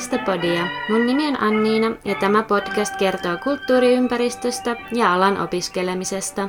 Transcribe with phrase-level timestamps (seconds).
[0.00, 0.66] Kulttuuriympäristöpodia.
[0.88, 6.48] Mun nimi on Anniina ja tämä podcast kertoo kulttuuriympäristöstä ja alan opiskelemisesta.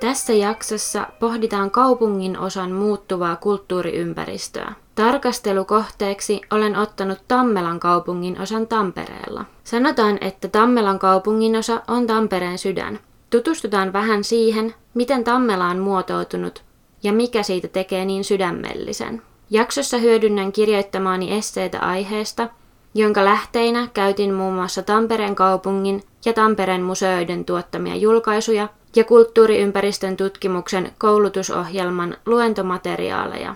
[0.00, 4.72] Tässä jaksossa pohditaan kaupungin osan muuttuvaa kulttuuriympäristöä.
[4.94, 9.44] Tarkastelukohteeksi olen ottanut Tammelan kaupungin osan Tampereella.
[9.64, 12.98] Sanotaan, että Tammelan kaupungin osa on Tampereen sydän.
[13.30, 16.62] Tutustutaan vähän siihen, miten Tammela on muotoutunut
[17.02, 19.29] ja mikä siitä tekee niin sydämellisen.
[19.52, 22.48] Jaksossa hyödynnän kirjoittamaani esseitä aiheesta,
[22.94, 30.92] jonka lähteinä käytin muun muassa Tampereen kaupungin ja Tampereen museoiden tuottamia julkaisuja ja kulttuuriympäristön tutkimuksen
[30.98, 33.54] koulutusohjelman luentomateriaaleja.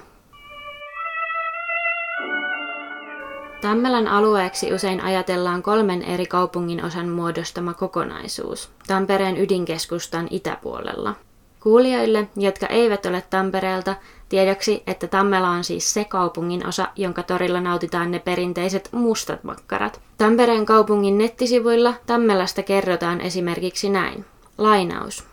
[3.60, 11.14] Tammelan alueeksi usein ajatellaan kolmen eri kaupungin osan muodostama kokonaisuus, Tampereen ydinkeskustan itäpuolella.
[11.60, 13.94] Kuulijoille, jotka eivät ole Tampereelta,
[14.28, 20.00] tiedoksi, että Tammela on siis se kaupungin osa, jonka torilla nautitaan ne perinteiset mustat makkarat.
[20.18, 24.24] Tampereen kaupungin nettisivuilla Tammelasta kerrotaan esimerkiksi näin.
[24.58, 25.24] Lainaus.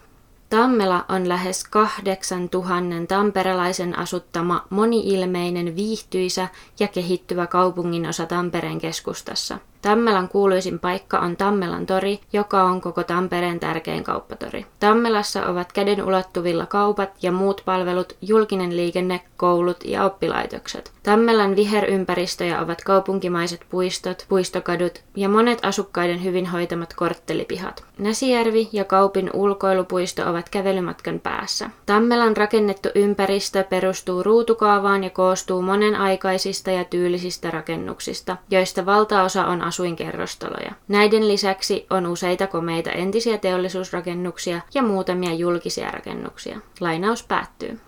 [0.50, 6.48] Tammela on lähes 8000 tamperelaisen asuttama moniilmeinen viihtyisä
[6.80, 13.60] ja kehittyvä kaupunginosa Tampereen keskustassa– Tammelan kuuluisin paikka on Tammelan tori, joka on koko Tampereen
[13.60, 14.66] tärkein kauppatori.
[14.80, 20.92] Tammelassa ovat käden ulottuvilla kaupat ja muut palvelut, julkinen liikenne, koulut ja oppilaitokset.
[21.04, 27.84] Tammelan viherympäristöjä ovat kaupunkimaiset puistot, puistokadut ja monet asukkaiden hyvin hoitamat korttelipihat.
[27.98, 31.70] Näsijärvi ja Kaupin ulkoilupuisto ovat kävelymatkan päässä.
[31.86, 40.72] Tammelan rakennettu ympäristö perustuu ruutukaavaan ja koostuu monenaikaisista ja tyylisistä rakennuksista, joista valtaosa on asuinkerrostaloja.
[40.88, 46.60] Näiden lisäksi on useita komeita entisiä teollisuusrakennuksia ja muutamia julkisia rakennuksia.
[46.80, 47.80] Lainaus päättyy.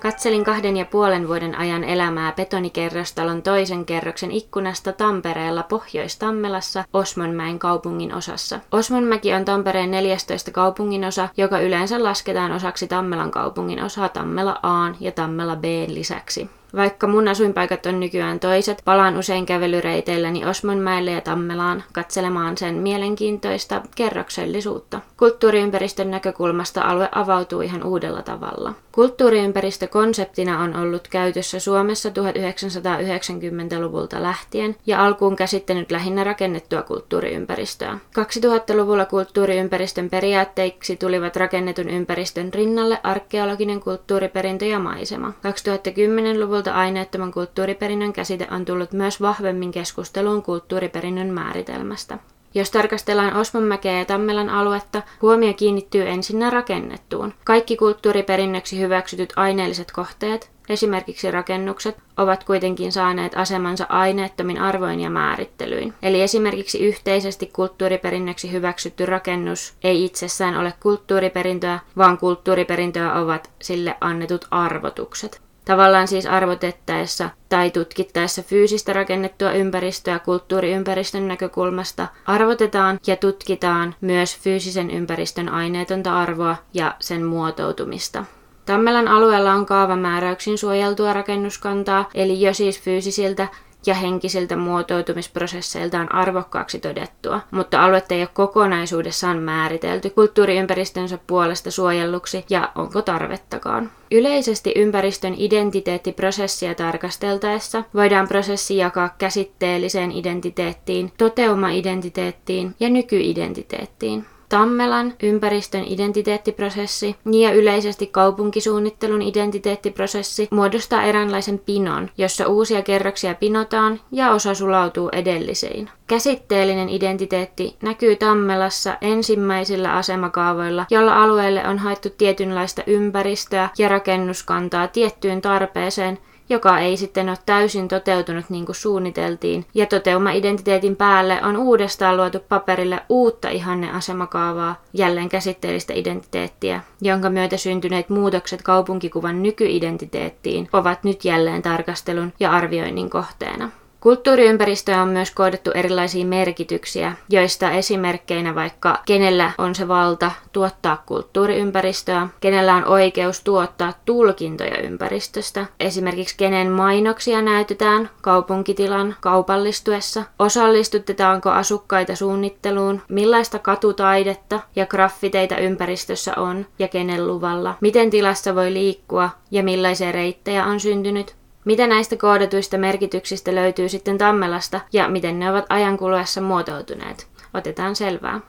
[0.00, 8.14] Katselin kahden ja puolen vuoden ajan elämää betonikerrostalon toisen kerroksen ikkunasta Tampereella Pohjois-Tammelassa Osmonmäen kaupungin
[8.14, 8.60] osassa.
[8.72, 14.94] Osmonmäki on Tampereen 14 kaupungin osa, joka yleensä lasketaan osaksi Tammelan kaupungin osaa Tammela A
[15.00, 16.50] ja Tammela B lisäksi.
[16.76, 23.82] Vaikka mun asuinpaikat on nykyään toiset, palaan usein kävelyreiteilläni Osmonmäelle ja Tammelaan katselemaan sen mielenkiintoista
[23.96, 25.00] kerroksellisuutta.
[25.18, 28.74] Kulttuuriympäristön näkökulmasta alue avautuu ihan uudella tavalla.
[28.92, 37.98] Kulttuuriympäristö konseptina on ollut käytössä Suomessa 1990-luvulta lähtien ja alkuun käsittänyt lähinnä rakennettua kulttuuriympäristöä.
[38.18, 45.28] 2000-luvulla kulttuuriympäristön periaatteiksi tulivat rakennetun ympäristön rinnalle arkeologinen kulttuuriperintö ja maisema.
[45.28, 52.18] 2010-luvulla lopulta aineettoman kulttuuriperinnön käsite on tullut myös vahvemmin keskusteluun kulttuuriperinnön määritelmästä.
[52.54, 57.34] Jos tarkastellaan Osmonmäkeä ja Tammelan aluetta, huomio kiinnittyy ensinnä rakennettuun.
[57.44, 65.94] Kaikki kulttuuriperinnöksi hyväksytyt aineelliset kohteet, esimerkiksi rakennukset, ovat kuitenkin saaneet asemansa aineettomin arvoin ja määrittelyin.
[66.02, 74.44] Eli esimerkiksi yhteisesti kulttuuriperinnöksi hyväksytty rakennus ei itsessään ole kulttuuriperintöä, vaan kulttuuriperintöä ovat sille annetut
[74.50, 75.47] arvotukset.
[75.68, 84.90] Tavallaan siis arvotettaessa tai tutkittaessa fyysistä rakennettua ympäristöä kulttuuriympäristön näkökulmasta arvotetaan ja tutkitaan myös fyysisen
[84.90, 88.24] ympäristön aineetonta arvoa ja sen muotoutumista.
[88.66, 93.48] Tammelan alueella on kaavamääräyksin suojeltua rakennuskantaa, eli jo siis fyysisiltä
[93.86, 102.72] ja henkisiltä muotoutumisprosesseiltaan arvokkaaksi todettua, mutta aluetta ei ole kokonaisuudessaan määritelty kulttuuriympäristönsä puolesta suojelluksi ja
[102.74, 103.90] onko tarvettakaan.
[104.10, 114.26] Yleisesti ympäristön identiteettiprosessia tarkasteltaessa voidaan prosessi jakaa käsitteelliseen identiteettiin, toteuma-identiteettiin ja nykyidentiteettiin.
[114.48, 124.30] Tammelan ympäristön identiteettiprosessi ja yleisesti kaupunkisuunnittelun identiteettiprosessi muodostaa eräänlaisen pinon, jossa uusia kerroksia pinotaan ja
[124.30, 125.90] osa sulautuu edellisiin.
[126.06, 135.40] Käsitteellinen identiteetti näkyy Tammelassa ensimmäisillä asemakaavoilla, jolla alueelle on haettu tietynlaista ympäristöä ja rakennuskantaa tiettyyn
[135.40, 136.18] tarpeeseen,
[136.48, 139.66] joka ei sitten ole täysin toteutunut niin kuin suunniteltiin.
[139.74, 148.08] Ja toteuma-identiteetin päälle on uudestaan luotu paperille uutta ihanneasemakaavaa, jälleen käsitteellistä identiteettiä, jonka myötä syntyneet
[148.08, 153.70] muutokset kaupunkikuvan nykyidentiteettiin ovat nyt jälleen tarkastelun ja arvioinnin kohteena.
[154.00, 162.28] Kulttuuriympäristöä on myös koodattu erilaisia merkityksiä, joista esimerkkeinä vaikka kenellä on se valta tuottaa kulttuuriympäristöä,
[162.40, 173.02] kenellä on oikeus tuottaa tulkintoja ympäristöstä, esimerkiksi kenen mainoksia näytetään kaupunkitilan kaupallistuessa, osallistutetaanko asukkaita suunnitteluun,
[173.08, 180.12] millaista katutaidetta ja graffiteita ympäristössä on ja kenen luvalla, miten tilassa voi liikkua ja millaisia
[180.12, 181.38] reittejä on syntynyt,
[181.68, 187.28] mitä näistä koodatuista merkityksistä löytyy sitten Tammelasta ja miten ne ovat ajan kuluessa muotoutuneet?
[187.54, 188.40] Otetaan selvää.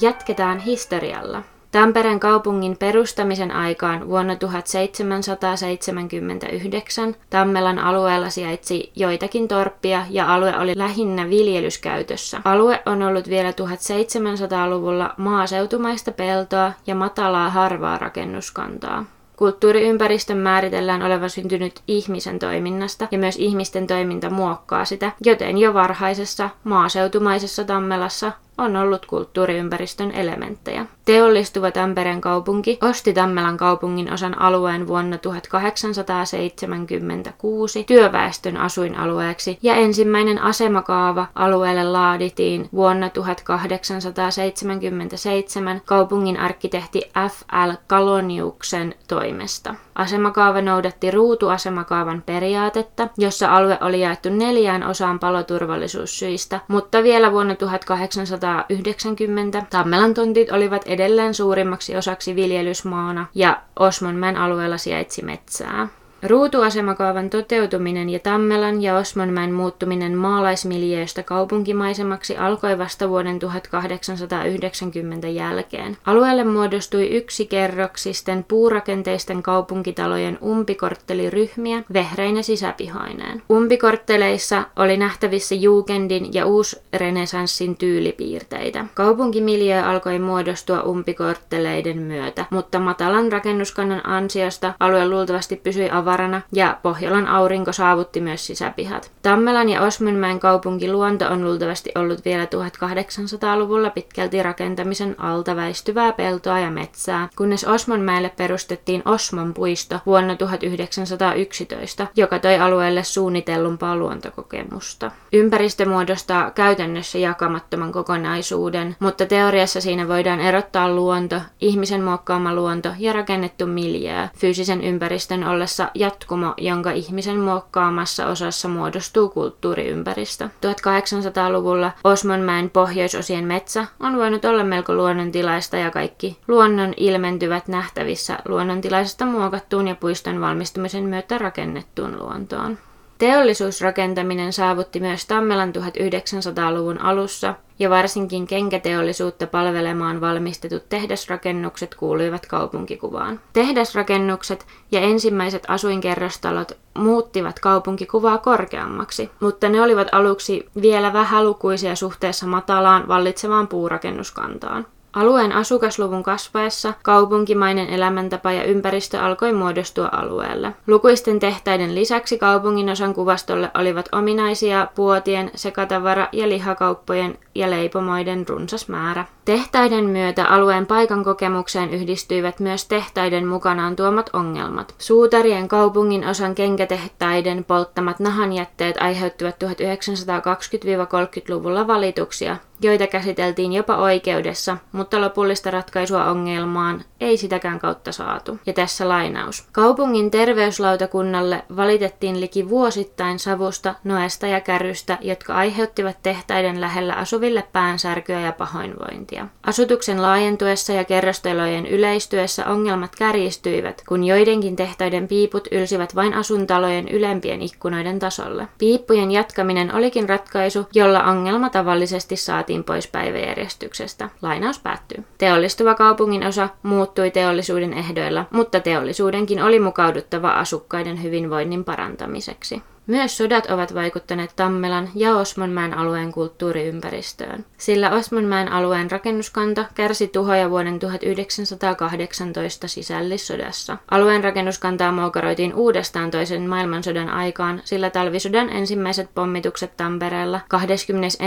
[0.00, 1.42] Jatketaan historialla.
[1.74, 11.30] Tampereen kaupungin perustamisen aikaan vuonna 1779 Tammelan alueella sijaitsi joitakin torppia ja alue oli lähinnä
[11.30, 12.40] viljelyskäytössä.
[12.44, 19.04] Alue on ollut vielä 1700-luvulla maaseutumaista peltoa ja matalaa harvaa rakennuskantaa.
[19.36, 26.50] Kulttuuriympäristön määritellään olevan syntynyt ihmisen toiminnasta ja myös ihmisten toiminta muokkaa sitä, joten jo varhaisessa
[26.64, 30.86] maaseutumaisessa Tammelassa on ollut kulttuuriympäristön elementtejä.
[31.04, 41.26] Teollistuva Tampereen kaupunki osti Tammelan kaupungin osan alueen vuonna 1876 työväestön asuinalueeksi ja ensimmäinen asemakaava
[41.34, 47.70] alueelle laadittiin vuonna 1877 kaupungin arkkitehti F.L.
[47.86, 49.74] Kaloniuksen toimesta.
[49.94, 59.62] Asemakaava noudatti ruutuasemakaavan periaatetta, jossa alue oli jaettu neljään osaan paloturvallisuussyistä, mutta vielä vuonna 1890
[59.70, 65.88] Tammelan tontit olivat edelleen suurimmaksi osaksi viljelysmaana ja Osmonmäen alueella sijaitsi metsää.
[66.24, 75.96] Ruutuasemakaavan toteutuminen ja Tammelan ja Osmonmäen muuttuminen maalaismiljööstä kaupunkimaisemaksi alkoi vasta vuoden 1890 jälkeen.
[76.06, 83.42] Alueelle muodostui yksi kerroksisten puurakenteisten kaupunkitalojen umpikortteliryhmiä vehreine sisäpihoineen.
[83.50, 88.84] Umpikortteleissa oli nähtävissä Jugendin ja uusrenesanssin tyylipiirteitä.
[88.94, 96.78] Kaupunkimiljö alkoi muodostua umpikortteleiden myötä, mutta matalan rakennuskannan ansiosta alue luultavasti pysyi avarana tavarana ja
[96.82, 99.10] Pohjolan aurinko saavutti myös sisäpihat.
[99.22, 106.58] Tammelan ja Osmonmäen kaupunki luonto on luultavasti ollut vielä 1800-luvulla pitkälti rakentamisen alta väistyvää peltoa
[106.58, 115.10] ja metsää, kunnes Osmonmäelle perustettiin Osmon puisto vuonna 1911, joka toi alueelle suunnitellumpaa luontokokemusta.
[115.32, 123.12] Ympäristö muodostaa käytännössä jakamattoman kokonaisuuden, mutta teoriassa siinä voidaan erottaa luonto, ihmisen muokkaama luonto ja
[123.12, 130.48] rakennettu miljöö fyysisen ympäristön ollessa jatkumo, jonka ihmisen muokkaamassa osassa muodostuu kulttuuriympäristö.
[130.66, 139.26] 1800-luvulla Osmonmäen pohjoisosien metsä on voinut olla melko luonnontilaista ja kaikki luonnon ilmentyvät nähtävissä luonnontilaisesta
[139.26, 142.78] muokattuun ja puiston valmistumisen myötä rakennettuun luontoon.
[143.18, 153.40] Teollisuusrakentaminen saavutti myös Tammelan 1900-luvun alussa ja varsinkin kenkäteollisuutta palvelemaan valmistetut tehdasrakennukset kuuluivat kaupunkikuvaan.
[153.52, 163.08] Tehdasrakennukset ja ensimmäiset asuinkerrostalot muuttivat kaupunkikuvaa korkeammaksi, mutta ne olivat aluksi vielä vähälukuisia suhteessa matalaan
[163.08, 164.86] vallitsevaan puurakennuskantaan.
[165.14, 170.72] Alueen asukasluvun kasvaessa kaupunkimainen elämäntapa ja ympäristö alkoi muodostua alueelle.
[170.86, 178.88] Lukuisten tehtäiden lisäksi kaupungin osan kuvastolle olivat ominaisia puotien, sekatavara- ja lihakauppojen ja leipomoiden runsas
[178.88, 179.24] määrä.
[179.44, 184.94] Tehtaiden myötä alueen paikan kokemukseen yhdistyivät myös tehtaiden mukanaan tuomat ongelmat.
[184.98, 195.70] Suutarien kaupungin osan kenkätehtaiden polttamat nahanjätteet aiheuttivat 1920-30-luvulla valituksia, joita käsiteltiin jopa oikeudessa, mutta lopullista
[195.70, 198.58] ratkaisua ongelmaan ei sitäkään kautta saatu.
[198.66, 199.68] Ja tässä lainaus.
[199.72, 208.40] Kaupungin terveyslautakunnalle valitettiin liki vuosittain savusta, noesta ja kärrystä, jotka aiheuttivat tehtaiden lähellä asuville päänsärkyä
[208.40, 209.33] ja pahoinvointia.
[209.66, 217.62] Asutuksen laajentuessa ja kerrostalojen yleistyessä ongelmat kärjistyivät, kun joidenkin tehtaiden piiput ylsivät vain asuntalojen ylempien
[217.62, 218.68] ikkunoiden tasolle.
[218.78, 224.28] Piippujen jatkaminen olikin ratkaisu, jolla ongelma tavallisesti saatiin pois päiväjärjestyksestä.
[224.42, 225.24] Lainaus päättyy.
[225.38, 232.82] Teollistuva kaupungin osa muuttui teollisuuden ehdoilla, mutta teollisuudenkin oli mukauduttava asukkaiden hyvinvoinnin parantamiseksi.
[233.06, 240.70] Myös sodat ovat vaikuttaneet Tammelan ja Osmonmäen alueen kulttuuriympäristöön, sillä Osmonmäen alueen rakennuskanta kärsi tuhoja
[240.70, 243.96] vuoden 1918 sisällissodassa.
[244.10, 251.38] Alueen rakennuskantaa moukaroitiin uudestaan toisen maailmansodan aikaan, sillä talvisodan ensimmäiset pommitukset Tampereella 21.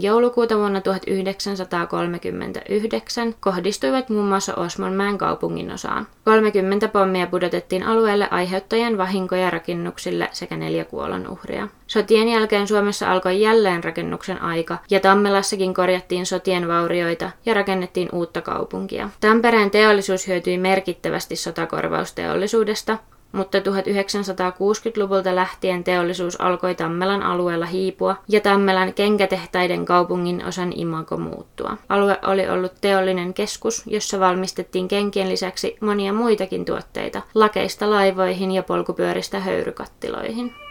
[0.00, 6.06] joulukuuta vuonna 1939 kohdistuivat muun muassa Osmonmäen kaupungin osaan.
[6.24, 11.68] 30 pommia pudotettiin alueelle aiheuttajan vahinkoja rakennuksille sekä neljä kuolonuhria.
[11.86, 18.40] Sotien jälkeen Suomessa alkoi jälleen rakennuksen aika ja Tammelassakin korjattiin sotien vaurioita ja rakennettiin uutta
[18.40, 19.10] kaupunkia.
[19.20, 22.98] Tampereen teollisuus hyötyi merkittävästi sotakorvausteollisuudesta,
[23.32, 31.76] mutta 1960-luvulta lähtien teollisuus alkoi Tammelan alueella hiipua ja Tammelan kenkätehtaiden kaupungin osan imago muuttua.
[31.88, 38.62] Alue oli ollut teollinen keskus, jossa valmistettiin kenkien lisäksi monia muitakin tuotteita, lakeista laivoihin ja
[38.62, 40.65] polkupyöristä höyrykattiloihin.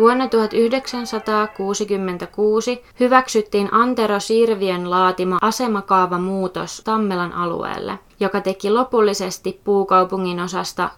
[0.00, 10.90] Vuonna 1966 hyväksyttiin Antero Sirvien laatima asemakaavamuutos Tammelan alueelle, joka teki lopullisesti puukaupungin osasta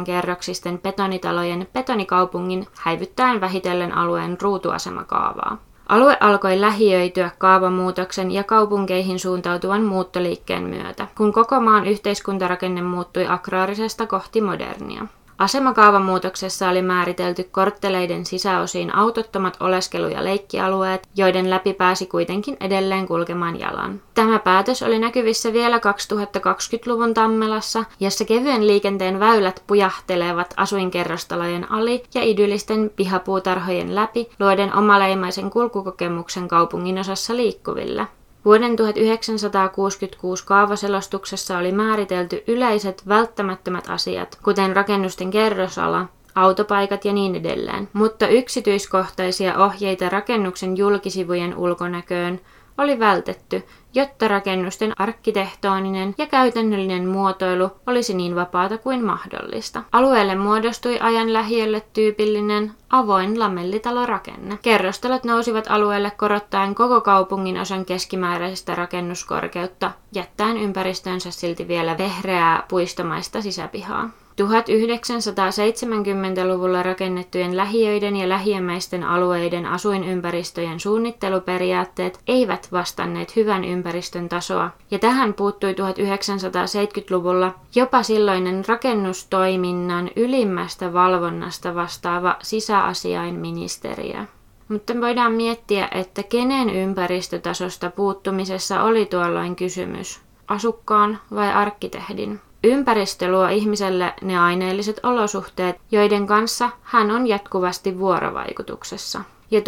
[0.00, 5.58] 6-7 kerroksisten betonitalojen betonikaupungin häivyttäen vähitellen alueen ruutuasemakaavaa.
[5.88, 14.06] Alue alkoi lähiöityä kaavamuutoksen ja kaupunkeihin suuntautuvan muuttoliikkeen myötä, kun koko maan yhteiskuntarakenne muuttui agraarisesta
[14.06, 15.06] kohti modernia.
[15.38, 23.60] Asemakaavamuutoksessa oli määritelty kortteleiden sisäosiin autottomat oleskelu- ja leikkialueet, joiden läpi pääsi kuitenkin edelleen kulkemaan
[23.60, 24.00] jalan.
[24.14, 32.22] Tämä päätös oli näkyvissä vielä 2020-luvun Tammelassa, jossa kevyen liikenteen väylät pujahtelevat asuinkerrostalojen ali ja
[32.22, 38.06] idyllisten pihapuutarhojen läpi, luoden omaleimaisen kulkukokemuksen kaupungin osassa liikkuville.
[38.44, 47.88] Vuoden 1966 kaavaselostuksessa oli määritelty yleiset välttämättömät asiat, kuten rakennusten kerrosala, autopaikat ja niin edelleen,
[47.92, 52.40] mutta yksityiskohtaisia ohjeita rakennuksen julkisivujen ulkonäköön
[52.78, 53.62] oli vältetty,
[53.94, 59.82] jotta rakennusten arkkitehtooninen ja käytännöllinen muotoilu olisi niin vapaata kuin mahdollista.
[59.92, 64.58] Alueelle muodostui ajan lähiölle tyypillinen avoin lamellitalorakenne.
[64.62, 73.42] Kerrostalot nousivat alueelle korottaen koko kaupungin osan keskimääräisestä rakennuskorkeutta, jättäen ympäristönsä silti vielä vehreää puistomaista
[73.42, 74.10] sisäpihaa.
[74.42, 85.34] 1970-luvulla rakennettujen lähiöiden ja lähiömäisten alueiden asuinympäristöjen suunnitteluperiaatteet eivät vastanneet hyvän ympäristön tasoa, ja tähän
[85.34, 94.24] puuttui 1970-luvulla jopa silloinen rakennustoiminnan ylimmästä valvonnasta vastaava sisäasiainministeriö.
[94.68, 102.40] Mutta voidaan miettiä, että kenen ympäristötasosta puuttumisessa oli tuolloin kysymys, asukkaan vai arkkitehdin.
[102.64, 109.20] Ympäristö luo ihmiselle ne aineelliset olosuhteet, joiden kanssa hän on jatkuvasti vuorovaikutuksessa.
[109.50, 109.62] Ja 1960-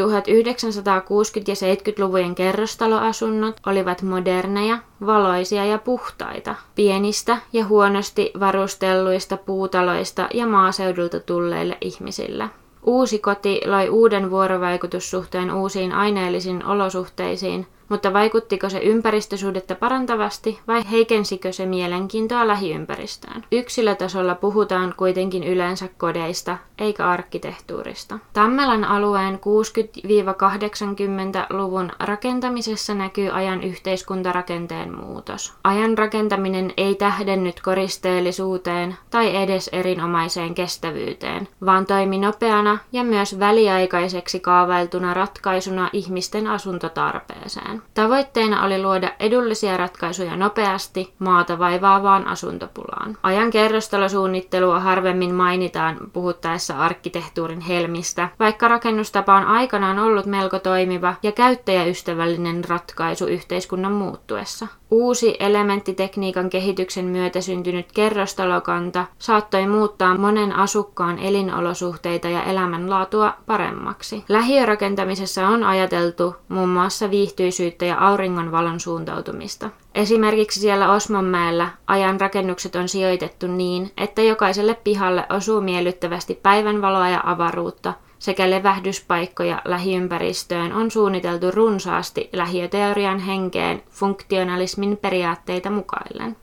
[1.46, 11.20] ja 70-luvujen kerrostaloasunnot olivat moderneja, valoisia ja puhtaita, pienistä ja huonosti varustelluista puutaloista ja maaseudulta
[11.20, 12.50] tulleille ihmisille.
[12.82, 21.52] Uusi koti loi uuden vuorovaikutussuhteen uusiin aineellisiin olosuhteisiin, mutta vaikuttiko se ympäristösuhdetta parantavasti vai heikensikö
[21.52, 23.44] se mielenkiintoa lähiympäristöön?
[23.52, 28.18] Yksilötasolla puhutaan kuitenkin yleensä kodeista eikä arkkitehtuurista.
[28.32, 35.54] Tammelan alueen 60-80-luvun rakentamisessa näkyy ajan yhteiskuntarakenteen muutos.
[35.64, 44.40] Ajan rakentaminen ei tähdennyt koristeellisuuteen tai edes erinomaiseen kestävyyteen, vaan toimi nopeana ja myös väliaikaiseksi
[44.40, 47.75] kaavailtuna ratkaisuna ihmisten asuntotarpeeseen.
[47.94, 53.18] Tavoitteena oli luoda edullisia ratkaisuja nopeasti maata vaivaavaan asuntopulaan.
[53.22, 61.32] Ajan kerrostalosuunnittelua harvemmin mainitaan puhuttaessa arkkitehtuurin helmistä, vaikka rakennustapa on aikanaan ollut melko toimiva ja
[61.32, 64.66] käyttäjäystävällinen ratkaisu yhteiskunnan muuttuessa.
[64.90, 74.24] Uusi elementtitekniikan kehityksen myötä syntynyt kerrostalokanta saattoi muuttaa monen asukkaan elinolosuhteita ja elämänlaatua paremmaksi.
[74.28, 79.70] Lähiörakentamisessa on ajateltu muun muassa viihtyisyyttä ja auringonvalon suuntautumista.
[79.94, 87.20] Esimerkiksi siellä Osmonmäellä ajan rakennukset on sijoitettu niin, että jokaiselle pihalle osuu miellyttävästi päivänvaloa ja
[87.24, 96.36] avaruutta– sekä levähdyspaikkoja lähiympäristöön on suunniteltu runsaasti lähiöteorian henkeen funktionalismin periaatteita mukaillen.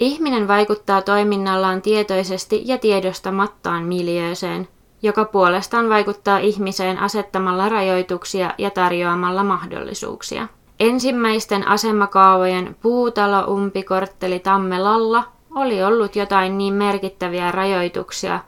[0.00, 4.68] Ihminen vaikuttaa toiminnallaan tietoisesti ja tiedostamattaan miljööseen,
[5.02, 10.48] joka puolestaan vaikuttaa ihmiseen asettamalla rajoituksia ja tarjoamalla mahdollisuuksia.
[10.80, 15.24] Ensimmäisten asemakaavojen puutalo umpikortteli Tammelalla
[15.54, 18.40] oli ollut jotain niin merkittäviä rajoituksia,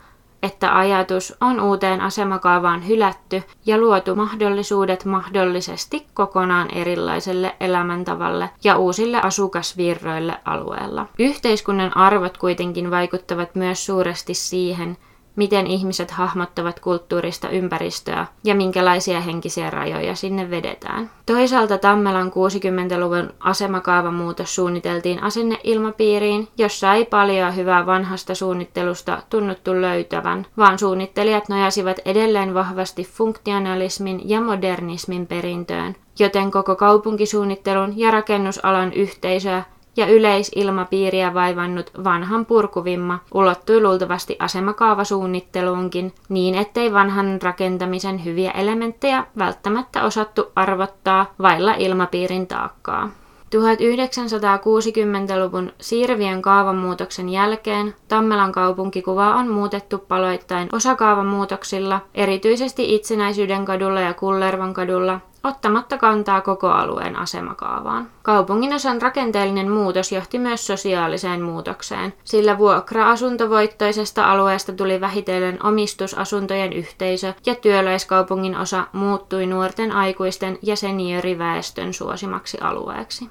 [0.42, 9.20] että ajatus on uuteen asemakaavaan hylätty ja luotu mahdollisuudet mahdollisesti kokonaan erilaiselle elämäntavalle ja uusille
[9.22, 11.06] asukasvirroille alueella.
[11.18, 14.96] Yhteiskunnan arvot kuitenkin vaikuttavat myös suuresti siihen,
[15.36, 21.10] miten ihmiset hahmottavat kulttuurista ympäristöä ja minkälaisia henkisiä rajoja sinne vedetään.
[21.26, 30.78] Toisaalta Tammelan 60-luvun asemakaavamuutos suunniteltiin asenneilmapiiriin, jossa ei paljon hyvää vanhasta suunnittelusta tunnuttu löytävän, vaan
[30.78, 39.62] suunnittelijat nojasivat edelleen vahvasti funktionalismin ja modernismin perintöön, joten koko kaupunkisuunnittelun ja rakennusalan yhteisöä
[39.96, 50.04] ja yleisilmapiiriä vaivannut vanhan purkuvimma ulottui luultavasti asemakaavasuunnitteluunkin niin, ettei vanhan rakentamisen hyviä elementtejä välttämättä
[50.04, 53.10] osattu arvottaa vailla ilmapiirin taakkaa.
[53.56, 64.74] 1960-luvun Sirviön kaavamuutoksen jälkeen Tammelan kaupunkikuva on muutettu paloittain osakaavamuutoksilla, erityisesti Itsenäisyyden kadulla ja Kullervan
[64.74, 68.08] kadulla, ottamatta kantaa koko alueen asemakaavaan.
[68.22, 77.54] Kaupunginosan rakenteellinen muutos johti myös sosiaaliseen muutokseen, sillä vuokra-asuntovoittoisesta alueesta tuli vähitellen omistusasuntojen yhteisö ja
[77.54, 83.30] työläiskaupungin osa muuttui nuorten aikuisten ja senioriväestön suosimaksi alueeksi.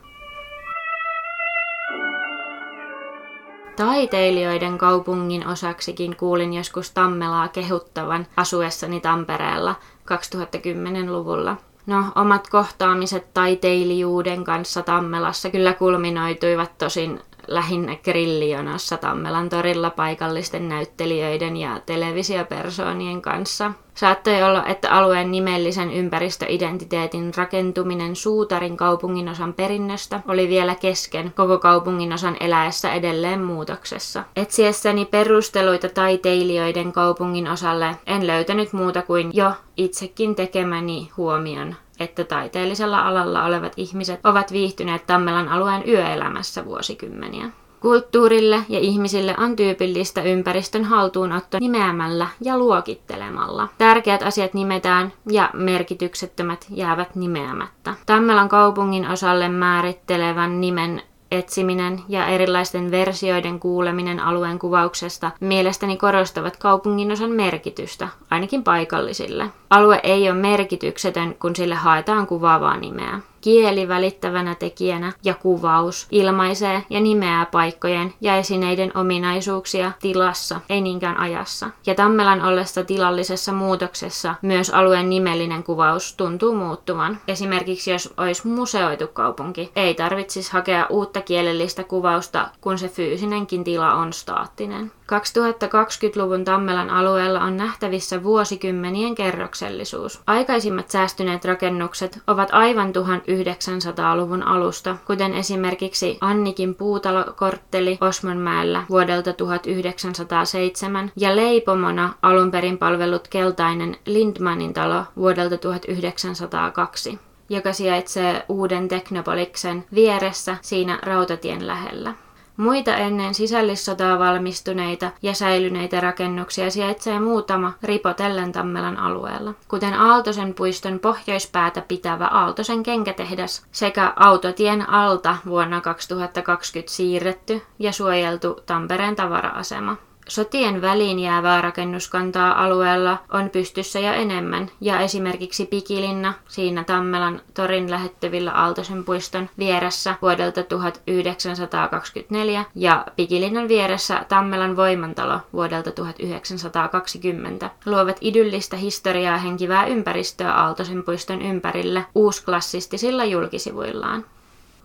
[3.76, 9.76] Taiteilijoiden kaupungin osaksikin kuulin joskus Tammelaa kehuttavan asuessani Tampereella
[10.06, 11.58] 2010-luvulla.
[11.86, 21.58] No, omat kohtaamiset taiteilijuuden kanssa Tammelassa kyllä kulminoituivat tosin lähinnä grillijonossa Tammelan torilla paikallisten näyttelijöiden
[21.58, 23.72] ja televisiopersoonien kanssa.
[23.94, 32.38] Saattoi olla, että alueen nimellisen ympäristöidentiteetin rakentuminen suutarin kaupunginosan perinnöstä oli vielä kesken koko kaupunginosan
[32.40, 34.24] eläessä edelleen muutoksessa.
[34.36, 43.46] Etsiessäni perusteluita taiteilijoiden kaupunginosalle en löytänyt muuta kuin jo itsekin tekemäni huomion että taiteellisella alalla
[43.46, 47.50] olevat ihmiset ovat viihtyneet Tammelan alueen yöelämässä vuosikymmeniä.
[47.80, 53.68] Kulttuurille ja ihmisille on tyypillistä ympäristön haltuunotto nimeämällä ja luokittelemalla.
[53.78, 57.94] Tärkeät asiat nimetään ja merkityksettömät jäävät nimeämättä.
[58.06, 67.32] Tammelan kaupungin osalle määrittelevän nimen etsiminen ja erilaisten versioiden kuuleminen alueen kuvauksesta mielestäni korostavat kaupunginosan
[67.32, 69.50] merkitystä, ainakin paikallisille.
[69.70, 73.20] Alue ei ole merkityksetön, kun sille haetaan kuvaavaa nimeä.
[73.42, 81.18] Kieli välittävänä tekijänä ja kuvaus ilmaisee ja nimeää paikkojen ja esineiden ominaisuuksia tilassa, ei niinkään
[81.18, 81.70] ajassa.
[81.86, 87.20] Ja Tammelan ollessa tilallisessa muutoksessa myös alueen nimellinen kuvaus tuntuu muuttuvan.
[87.28, 93.94] Esimerkiksi jos olisi museoitu kaupunki, ei tarvitsisi hakea uutta kielellistä kuvausta, kun se fyysinenkin tila
[93.94, 94.92] on staattinen.
[95.12, 100.22] 2020-luvun Tammelan alueella on nähtävissä vuosikymmenien kerroksellisuus.
[100.28, 111.36] Aikaisimmat säästyneet rakennukset ovat aivan 1900-luvun alusta, kuten esimerkiksi Annikin puutalokortteli Osmonmäellä vuodelta 1907 ja
[111.36, 117.20] leipomona alun perin palvellut keltainen Lindmanin talo vuodelta 1902
[117.52, 122.14] joka sijaitsee uuden Teknopoliksen vieressä siinä rautatien lähellä.
[122.62, 131.00] Muita ennen sisällissotaa valmistuneita ja säilyneitä rakennuksia sijaitsee muutama ripotellen Tammelan alueella, kuten Aaltosen puiston
[131.00, 139.96] pohjoispäätä pitävä Aaltosen kenkätehdas sekä autotien alta vuonna 2020 siirretty ja suojeltu Tampereen tavara-asema.
[140.30, 147.92] Sotien väliin jäävää rakennuskantaa alueella on pystyssä jo enemmän, ja esimerkiksi Pikilinna siinä Tammelan torin
[147.92, 158.78] lähettyvillä Aaltosen puiston vieressä vuodelta 1924 ja Pikilinnan vieressä Tammelan voimantalo vuodelta 1920 luovat idyllistä
[158.78, 164.26] historiaa henkivää ympäristöä Aaltosen puiston ympärille uusklassistisilla julkisivuillaan.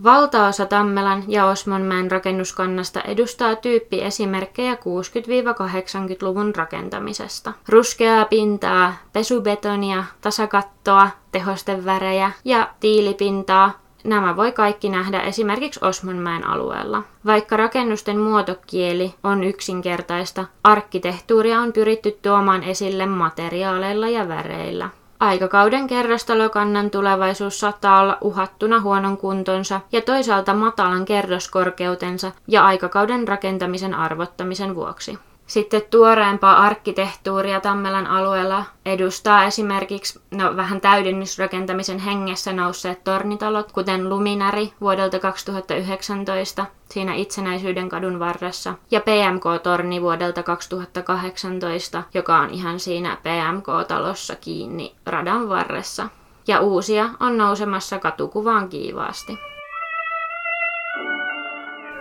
[0.05, 7.53] Valtaosa Tammelan ja Osmonmäen rakennuskannasta edustaa tyyppiesimerkkejä 60-80-luvun rakentamisesta.
[7.69, 17.03] Ruskeaa pintaa, pesubetonia, tasakattoa, tehostevärejä ja tiilipintaa Nämä voi kaikki nähdä esimerkiksi Osmonmäen alueella.
[17.27, 24.91] Vaikka rakennusten muotokieli on yksinkertaista, arkkitehtuuria on pyritty tuomaan esille materiaaleilla ja väreillä.
[25.21, 33.95] Aikakauden kerrostalokannan tulevaisuus saattaa olla uhattuna huonon kuntonsa ja toisaalta matalan kerroskorkeutensa ja aikakauden rakentamisen
[33.95, 35.19] arvottamisen vuoksi.
[35.47, 44.73] Sitten tuoreempaa arkkitehtuuria Tammelan alueella edustaa esimerkiksi no, vähän täydennysrakentamisen hengessä nousseet tornitalot, kuten Luminari
[44.81, 54.37] vuodelta 2019 siinä Itsenäisyyden kadun varressa, ja PMK-torni vuodelta 2018, joka on ihan siinä PMK-talossa
[54.37, 56.09] kiinni radan varressa.
[56.47, 59.39] Ja uusia on nousemassa katukuvaan kiivaasti.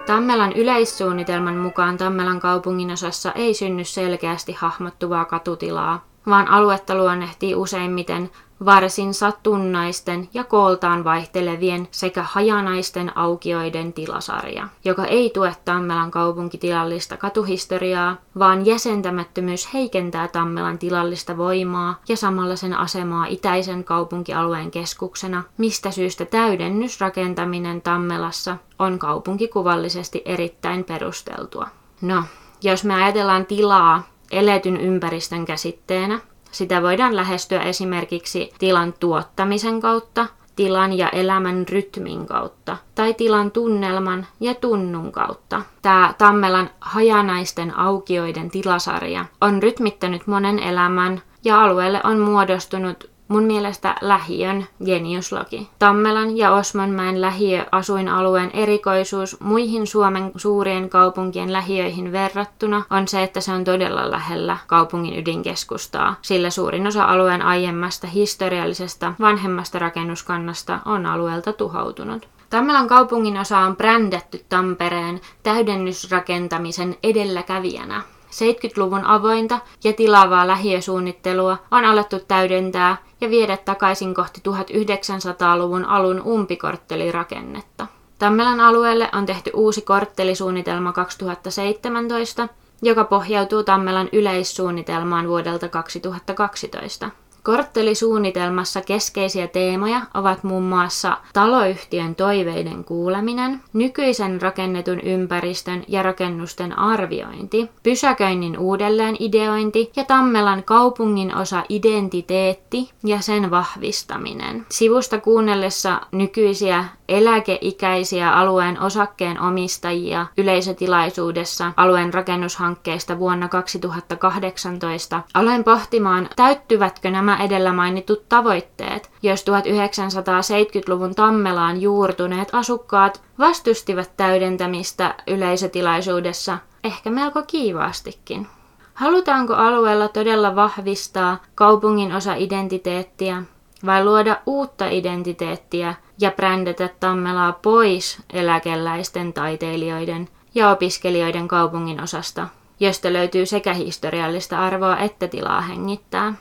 [0.06, 8.30] Tammelan yleissuunnitelman mukaan Tammelan kaupunginosassa ei synny selkeästi hahmottuvaa katutilaa, vaan aluetta luonnehtii useimmiten
[8.66, 18.18] varsin satunnaisten ja kooltaan vaihtelevien sekä hajanaisten aukioiden tilasarja, joka ei tue Tammelan kaupunkitilallista katuhistoriaa,
[18.40, 26.26] vaan jäsentämättömyys heikentää Tammelan tilallista voimaa ja samalla sen asemaa itäisen kaupunkialueen keskuksena, mistä syystä
[26.26, 31.68] täydennysrakentaminen Tammelassa on kaupunkikuvallisesti erittäin perusteltua.
[32.02, 32.24] No,
[32.64, 36.20] jos me ajatellaan tilaa eletyn ympäristön käsitteenä,
[36.56, 44.28] sitä voidaan lähestyä esimerkiksi tilan tuottamisen kautta, tilan ja elämän rytmin kautta tai tilan tunnelman
[44.40, 45.62] ja tunnun kautta.
[45.82, 53.96] Tämä Tammelan hajanaisten aukioiden tilasarja on rytmittänyt monen elämän ja alueelle on muodostunut Mun mielestä
[54.02, 55.70] lähiön geniuslogi.
[55.80, 63.42] Tammelan ja Osmanmäen lähiö asuinalueen erikoisuus muihin Suomen suurien kaupunkien lähiöihin verrattuna on se, että
[63.42, 71.06] se on todella lähellä kaupungin ydinkeskustaa, sillä suurin osa alueen aiemmasta historiallisesta vanhemmasta rakennuskannasta on
[71.06, 72.28] alueelta tuhoutunut.
[72.50, 78.02] Tammelan kaupungin osa on brändätty Tampereen täydennysrakentamisen edelläkävijänä.
[78.36, 87.88] 70-luvun avointa ja tilavaa lähiösuunnittelua on alettu täydentää ja viedä takaisin kohti 1900-luvun alun umpikorttelirakennetta.
[88.20, 92.48] Tammelan alueelle on tehty uusi korttelisuunnitelma 2017,
[92.82, 97.10] joka pohjautuu Tammelan yleissuunnitelmaan vuodelta 2012.
[97.46, 107.70] Korttelisuunnitelmassa keskeisiä teemoja ovat muun muassa taloyhtiön toiveiden kuuleminen, nykyisen rakennetun ympäristön ja rakennusten arviointi,
[107.84, 114.66] pysäköinnin uudelleen ideointi ja Tammelan kaupungin osa identiteetti ja sen vahvistaminen.
[114.70, 127.12] Sivusta kuunnellessa nykyisiä eläkeikäisiä alueen osakkeen omistajia yleisötilaisuudessa alueen rakennushankkeesta vuonna 2018 aloin pohtimaan, täyttyvätkö
[127.12, 138.48] nämä edellä mainitut tavoitteet, jos 1970-luvun Tammelaan juurtuneet asukkaat vastustivat täydentämistä yleisötilaisuudessa ehkä melko kiivaastikin.
[138.94, 143.44] Halutaanko alueella todella vahvistaa kaupungin osa identiteettiä
[143.86, 152.48] vai luoda uutta identiteettiä ja brändätä Tammelaa pois eläkeläisten taiteilijoiden ja opiskelijoiden kaupungin osasta,
[152.80, 156.34] josta löytyy sekä historiallista arvoa että tilaa hengittää.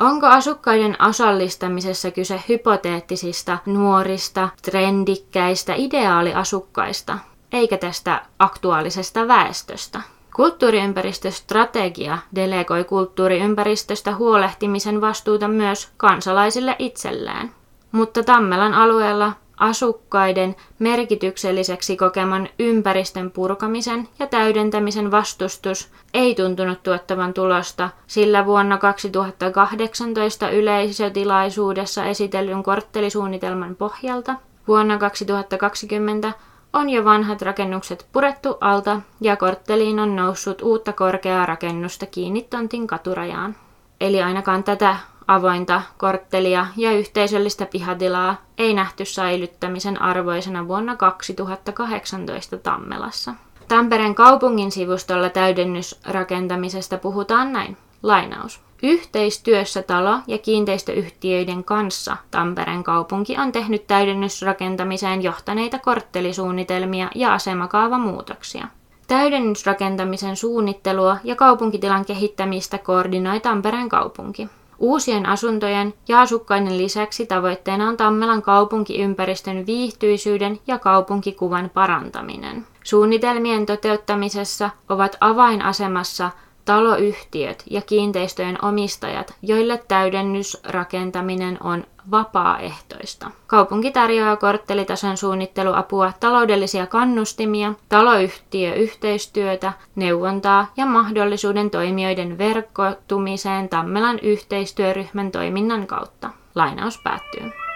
[0.00, 7.18] Onko asukkaiden osallistamisessa kyse hypoteettisista, nuorista, trendikkäistä ideaaliasukkaista,
[7.52, 10.00] eikä tästä aktuaalisesta väestöstä?
[10.38, 17.50] Kulttuuriympäristöstrategia delegoi kulttuuriympäristöstä huolehtimisen vastuuta myös kansalaisille itselleen.
[17.92, 27.90] Mutta Tammelan alueella asukkaiden merkitykselliseksi kokeman ympäristön purkamisen ja täydentämisen vastustus ei tuntunut tuottavan tulosta,
[28.06, 34.34] sillä vuonna 2018 yleisötilaisuudessa esitellyn korttelisuunnitelman pohjalta
[34.68, 36.32] vuonna 2020
[36.72, 42.86] on jo vanhat rakennukset purettu alta ja kortteliin on noussut uutta korkeaa rakennusta kiinni tontin
[42.86, 43.56] katurajaan.
[44.00, 44.96] Eli ainakaan tätä
[45.28, 53.34] avointa korttelia ja yhteisöllistä pihatilaa ei nähty säilyttämisen arvoisena vuonna 2018 Tammelassa.
[53.68, 57.76] Tampereen kaupungin sivustolla täydennysrakentamisesta puhutaan näin.
[58.02, 58.67] Lainaus.
[58.82, 68.68] Yhteistyössä talo- ja kiinteistöyhtiöiden kanssa Tampereen kaupunki on tehnyt täydennysrakentamiseen johtaneita korttelisuunnitelmia ja asemakaavamuutoksia.
[69.06, 74.48] Täydennysrakentamisen suunnittelua ja kaupunkitilan kehittämistä koordinoi Tampereen kaupunki.
[74.78, 82.66] Uusien asuntojen ja asukkaiden lisäksi tavoitteena on Tammelan kaupunkiympäristön viihtyisyyden ja kaupunkikuvan parantaminen.
[82.84, 86.30] Suunnitelmien toteuttamisessa ovat avainasemassa
[86.68, 93.30] taloyhtiöt ja kiinteistöjen omistajat, joille täydennysrakentaminen on vapaaehtoista.
[93.46, 105.86] Kaupunki tarjoaa korttelitason suunnitteluapua, taloudellisia kannustimia, taloyhtiöyhteistyötä, neuvontaa ja mahdollisuuden toimijoiden verkkotumiseen Tammelan yhteistyöryhmän toiminnan
[105.86, 106.30] kautta.
[106.54, 107.67] Lainaus päättyy.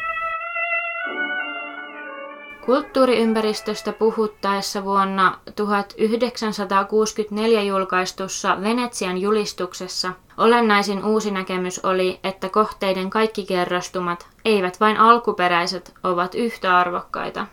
[2.66, 14.26] Kulttuuriympäristöstä puhuttaessa vuonna 1964 julkaistussa Venetsian julistuksessa olennaisin uusi näkemys oli, että kohteiden kaikki kerrostumat,
[14.44, 17.46] eivät vain alkuperäiset, ovat yhtä arvokkaita.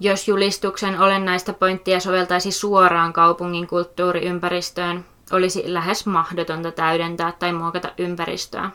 [0.00, 8.70] Jos julistuksen olennaista pointtia soveltaisi suoraan kaupungin kulttuuriympäristöön, olisi lähes mahdotonta täydentää tai muokata ympäristöä.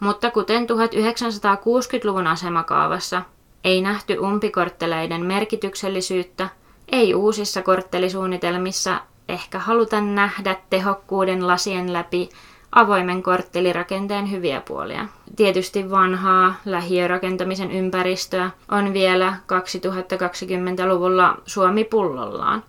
[0.00, 3.22] Mutta kuten 1960-luvun asemakaavassa,
[3.64, 6.48] ei nähty umpikortteleiden merkityksellisyyttä,
[6.92, 12.28] ei uusissa korttelisuunnitelmissa ehkä haluta nähdä tehokkuuden lasien läpi
[12.72, 15.06] avoimen korttelirakenteen hyviä puolia.
[15.36, 22.64] Tietysti vanhaa lähiörakentamisen ympäristöä on vielä 2020-luvulla Suomi pullollaan,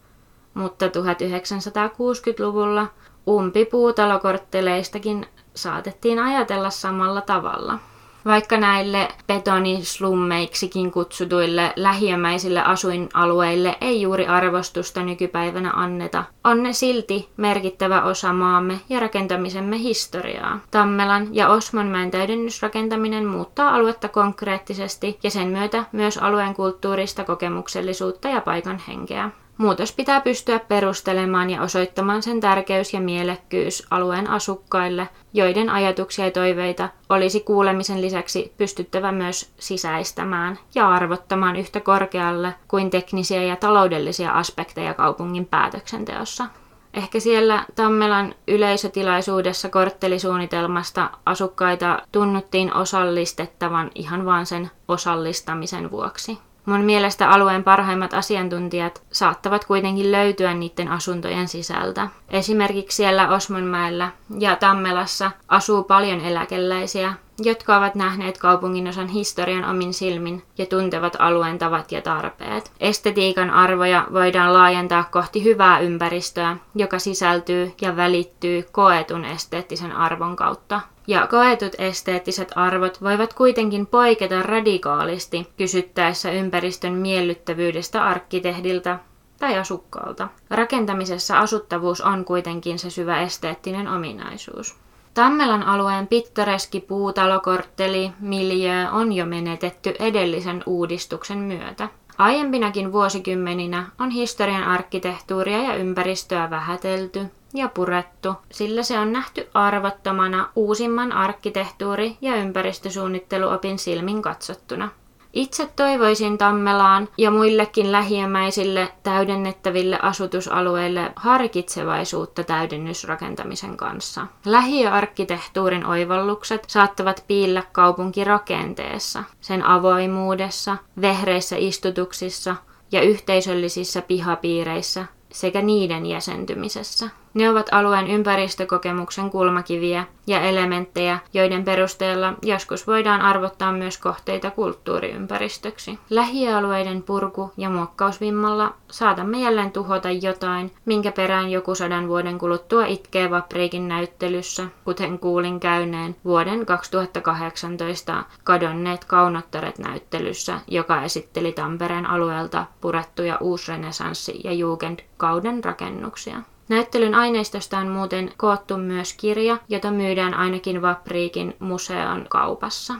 [0.53, 2.87] mutta 1960-luvulla
[3.27, 7.79] umpipuutalokortteleistakin saatettiin ajatella samalla tavalla.
[8.25, 18.01] Vaikka näille betonislummeiksi kutsutuille lähiömäisille asuinalueille ei juuri arvostusta nykypäivänä anneta, on ne silti merkittävä
[18.01, 20.59] osa maamme ja rakentamisemme historiaa.
[20.71, 28.41] Tammelan ja Osmonmäen täydennysrakentaminen muuttaa aluetta konkreettisesti ja sen myötä myös alueen kulttuurista kokemuksellisuutta ja
[28.41, 29.31] paikan henkeä.
[29.57, 36.31] Muutos pitää pystyä perustelemaan ja osoittamaan sen tärkeys ja mielekkyys alueen asukkaille, joiden ajatuksia ja
[36.31, 44.31] toiveita olisi kuulemisen lisäksi pystyttävä myös sisäistämään ja arvottamaan yhtä korkealle kuin teknisiä ja taloudellisia
[44.31, 46.45] aspekteja kaupungin päätöksenteossa.
[46.93, 56.37] Ehkä siellä Tammelan yleisötilaisuudessa korttelisuunnitelmasta asukkaita tunnuttiin osallistettavan ihan vaan sen osallistamisen vuoksi.
[56.65, 62.07] Mun mielestä alueen parhaimmat asiantuntijat saattavat kuitenkin löytyä niiden asuntojen sisältä.
[62.29, 70.43] Esimerkiksi siellä Osmonmäellä ja Tammelassa asuu paljon eläkeläisiä, jotka ovat nähneet kaupunginosan historian omin silmin
[70.57, 72.71] ja tuntevat alueen tavat ja tarpeet.
[72.79, 80.81] Estetiikan arvoja voidaan laajentaa kohti hyvää ympäristöä, joka sisältyy ja välittyy koetun esteettisen arvon kautta.
[81.07, 88.99] Ja koetut esteettiset arvot voivat kuitenkin poiketa radikaalisti kysyttäessä ympäristön miellyttävyydestä arkkitehdiltä
[89.39, 90.27] tai asukkaalta.
[90.49, 94.84] Rakentamisessa asuttavuus on kuitenkin se syvä esteettinen ominaisuus.
[95.15, 101.89] Tammelan alueen pittoreski puutalokortteli miljö on jo menetetty edellisen uudistuksen myötä.
[102.17, 110.49] Aiempinakin vuosikymmeninä on historian arkkitehtuuria ja ympäristöä vähätelty ja purettu, sillä se on nähty arvottomana
[110.55, 114.89] uusimman arkkitehtuuri- ja ympäristösuunnitteluopin silmin katsottuna.
[115.35, 124.27] Itse toivoisin Tammelaan ja muillekin lähiömäisille täydennettäville asutusalueille harkitsevaisuutta täydennysrakentamisen kanssa.
[124.45, 132.55] Lähiöarkkitehtuurin oivallukset saattavat piillä kaupunkirakenteessa, sen avoimuudessa, vehreissä istutuksissa
[132.91, 137.09] ja yhteisöllisissä pihapiireissä sekä niiden jäsentymisessä.
[137.33, 145.99] Ne ovat alueen ympäristökokemuksen kulmakiviä ja elementtejä, joiden perusteella joskus voidaan arvottaa myös kohteita kulttuuriympäristöksi.
[146.09, 153.31] Lähialueiden purku- ja muokkausvimmalla saatamme jälleen tuhota jotain, minkä perään joku sadan vuoden kuluttua itkee
[153.31, 163.37] Vapriikin näyttelyssä, kuten kuulin käyneen vuoden 2018 kadonneet kaunottaret näyttelyssä, joka esitteli Tampereen alueelta purettuja
[163.41, 166.41] uusrenesanssi- ja jugendkauden rakennuksia.
[166.69, 172.93] Näyttelyn aineistosta on muuten koottu myös kirja, jota myydään ainakin Vapriikin museon kaupassa,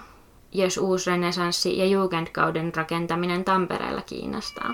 [0.52, 4.74] jos uusrenesanssi- ja Jugendkauden rakentaminen Tampereella kiinnostaa.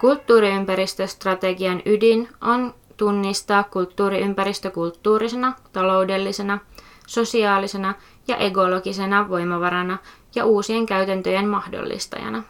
[0.00, 6.58] Kulttuuriympäristöstrategian ydin on tunnistaa kulttuuriympäristö kulttuurisena, taloudellisena,
[7.06, 7.94] sosiaalisena
[8.28, 9.98] ja ekologisena voimavarana
[10.34, 12.42] ja uusien käytäntöjen mahdollistajana.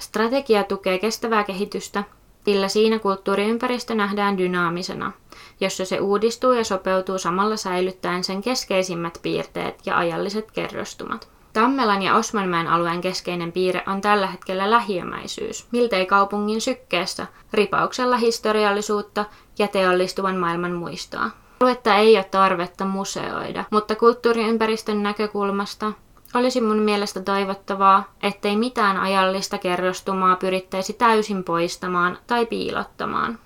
[0.00, 2.04] Strategia tukee kestävää kehitystä,
[2.44, 5.12] sillä siinä kulttuuriympäristö nähdään dynaamisena,
[5.60, 11.28] jossa se uudistuu ja sopeutuu samalla säilyttäen sen keskeisimmät piirteet ja ajalliset kerrostumat.
[11.52, 19.24] Tammelan ja Osmanmäen alueen keskeinen piirre on tällä hetkellä lähiömäisyys, miltei kaupungin sykkeessä, ripauksella historiallisuutta
[19.58, 21.30] ja teollistuvan maailman muistoa.
[21.60, 25.92] Aluetta ei ole tarvetta museoida, mutta kulttuuriympäristön näkökulmasta
[26.34, 33.38] olisi mun mielestä toivottavaa, ettei mitään ajallista kerrostumaa pyrittäisi täysin poistamaan tai piilottamaan.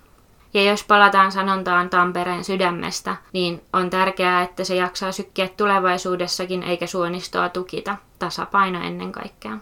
[0.53, 6.87] Ja jos palataan sanontaan Tampereen sydämestä, niin on tärkeää, että se jaksaa sykkiä tulevaisuudessakin eikä
[6.87, 7.97] suonistoa tukita.
[8.19, 9.57] Tasapaino ennen kaikkea.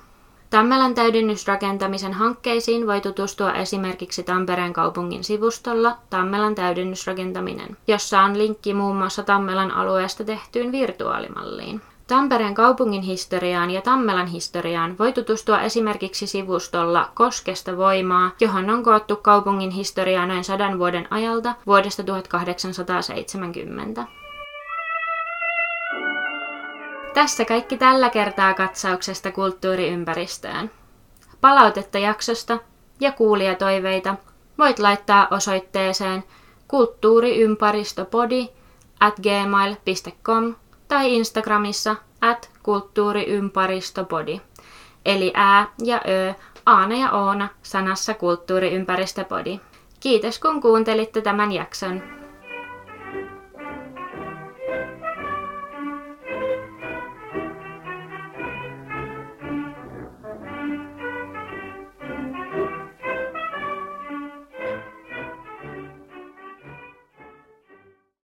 [0.49, 8.95] Tammelan täydennysrakentamisen hankkeisiin voi tutustua esimerkiksi Tampereen kaupungin sivustolla Tammelan täydennysrakentaminen, jossa on linkki muun
[8.95, 11.81] muassa Tammelan alueesta tehtyyn virtuaalimalliin.
[12.11, 19.15] Tampereen kaupungin historiaan ja Tammelan historiaan voi tutustua esimerkiksi sivustolla Koskesta voimaa, johon on koottu
[19.15, 24.07] kaupungin historiaa noin sadan vuoden ajalta vuodesta 1870.
[27.13, 30.71] Tässä kaikki tällä kertaa katsauksesta kulttuuriympäristöön.
[31.41, 32.59] Palautetta jaksosta
[32.99, 34.15] ja kuulijatoiveita
[34.57, 36.23] voit laittaa osoitteeseen
[36.67, 38.47] kulttuuriympäristöpodi
[38.99, 40.55] at gmail.com
[40.91, 44.41] tai Instagramissa at kulttuuriympäristöpodi,
[45.05, 46.33] eli ää ja ö,
[46.65, 49.59] aana ja oona sanassa kulttuuriympäristöpodi.
[49.99, 52.20] Kiitos kun kuuntelitte tämän jakson.